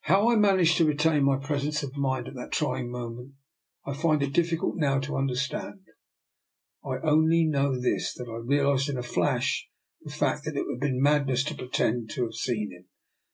How 0.00 0.30
I. 0.30 0.36
man 0.36 0.58
aged 0.58 0.78
to 0.78 0.86
retain 0.86 1.24
my 1.24 1.36
presence 1.36 1.82
of 1.82 1.94
mind 1.94 2.26
at 2.26 2.34
that 2.36 2.52
trying 2.52 2.90
moment, 2.90 3.34
I 3.84 3.92
find 3.92 4.22
it 4.22 4.32
difficult 4.32 4.76
now 4.76 4.98
to 5.00 5.18
understand. 5.18 5.80
I 6.82 6.96
only 7.02 7.44
know 7.44 7.78
this, 7.78 8.14
that 8.14 8.30
I 8.30 8.36
realized 8.36 8.88
in 8.88 8.96
a 8.96 9.02
flash 9.02 9.68
the 10.00 10.10
fact 10.10 10.46
that 10.46 10.56
it 10.56 10.64
would 10.64 10.80
be 10.80 10.98
madness 10.98 11.44
to 11.44 11.54
pretend 11.54 12.08
to 12.12 12.22
have 12.24 12.32
seen 12.34 12.70
him. 12.70 12.86